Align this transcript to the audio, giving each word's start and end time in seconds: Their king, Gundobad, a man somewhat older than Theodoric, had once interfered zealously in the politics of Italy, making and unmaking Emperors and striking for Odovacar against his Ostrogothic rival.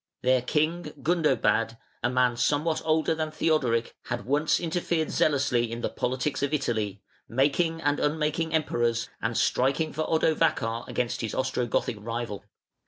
Their 0.23 0.41
king, 0.41 0.93
Gundobad, 1.03 1.77
a 2.01 2.09
man 2.09 2.35
somewhat 2.35 2.81
older 2.83 3.13
than 3.13 3.29
Theodoric, 3.29 3.93
had 4.05 4.25
once 4.25 4.59
interfered 4.59 5.11
zealously 5.11 5.71
in 5.71 5.81
the 5.81 5.91
politics 5.91 6.41
of 6.41 6.55
Italy, 6.55 7.03
making 7.29 7.79
and 7.83 7.99
unmaking 7.99 8.51
Emperors 8.51 9.09
and 9.21 9.37
striking 9.37 9.93
for 9.93 10.07
Odovacar 10.09 10.87
against 10.87 11.21
his 11.21 11.35
Ostrogothic 11.35 12.03
rival. 12.03 12.43